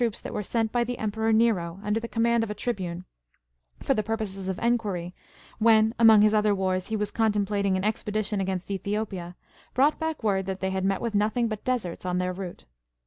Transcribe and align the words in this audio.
99 0.01 0.13
that 0.23 0.33
were 0.33 0.41
sent 0.41 0.71
by 0.71 0.83
the 0.83 0.97
Emperor 0.97 1.31
Xero 1.31 1.77
^ 1.77 1.83
under 1.83 1.99
the 1.99 2.07
command 2.07 2.43
of 2.43 2.49
a 2.49 2.55
tribune, 2.55 3.05
for 3.83 3.93
the 3.93 4.01
purposes 4.01 4.49
of 4.49 4.57
enquiry, 4.57 5.13
when, 5.59 5.93
among 5.99 6.23
his 6.23 6.33
other 6.33 6.55
wars, 6.55 6.87
he 6.87 6.95
was 6.95 7.11
contemplating 7.11 7.77
an 7.77 7.83
expedition 7.85 8.41
against 8.41 8.71
Ethiopia, 8.71 9.35
brought 9.75 9.99
back 9.99 10.23
word 10.23 10.47
that 10.47 10.59
they 10.59 10.71
had 10.71 10.85
met 10.85 11.01
with 11.01 11.13
nothing 11.13 11.47
but 11.47 11.63
deserts 11.63 12.03
on 12.03 12.17
their 12.17 12.33
route. 12.33 12.65